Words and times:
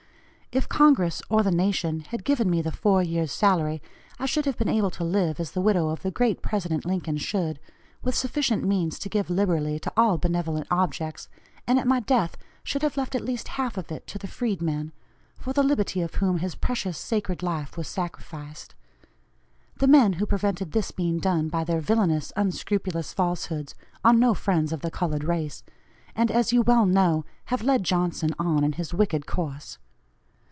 If 0.53 0.67
Congress, 0.67 1.21
or 1.29 1.43
the 1.43 1.49
Nation, 1.51 2.01
had 2.01 2.25
given 2.25 2.49
me 2.49 2.61
the 2.61 2.73
four 2.73 3.01
years' 3.01 3.31
salary, 3.31 3.81
I 4.19 4.25
should 4.25 4.43
have 4.45 4.57
been 4.57 4.67
able 4.67 4.89
to 4.89 5.03
live 5.05 5.39
as 5.39 5.51
the 5.53 5.61
widow 5.61 5.87
of 5.87 6.01
the 6.01 6.11
great 6.11 6.41
President 6.41 6.83
Lincoln 6.85 7.15
should, 7.15 7.57
with 8.03 8.15
sufficient 8.17 8.65
means 8.65 8.99
to 8.99 9.07
give 9.07 9.29
liberally 9.29 9.79
to 9.79 9.93
all 9.95 10.17
benevolent 10.17 10.67
objects, 10.69 11.29
and 11.65 11.79
at 11.79 11.87
my 11.87 12.01
death 12.01 12.35
should 12.65 12.81
have 12.81 12.97
left 12.97 13.15
at 13.15 13.23
least 13.23 13.47
half 13.55 13.77
of 13.77 13.93
it 13.93 14.05
to 14.07 14.17
the 14.17 14.27
freedmen, 14.27 14.91
for 15.39 15.53
the 15.53 15.63
liberty 15.63 16.01
of 16.01 16.15
whom 16.15 16.39
his 16.39 16.55
precious 16.55 16.97
sacred 16.97 17.41
life 17.41 17.77
was 17.77 17.87
sacrificed. 17.87 18.75
The 19.77 19.87
men 19.87 20.11
who 20.19 20.25
prevented 20.25 20.73
this 20.73 20.91
being 20.91 21.19
done 21.19 21.47
by 21.47 21.63
their 21.63 21.79
villanous 21.79 22.33
unscrupulous 22.35 23.13
falsehoods, 23.13 23.73
are 24.03 24.11
no 24.11 24.33
friends 24.33 24.73
of 24.73 24.81
the 24.81 24.91
colored 24.91 25.23
race, 25.23 25.63
and, 26.13 26.29
as 26.29 26.51
you 26.51 26.61
well 26.61 26.85
know, 26.85 27.23
have 27.45 27.63
led 27.63 27.85
Johnson 27.85 28.31
on 28.37 28.65
in 28.65 28.73
his 28.73 28.93
wicked 28.93 29.25
course. 29.25 29.77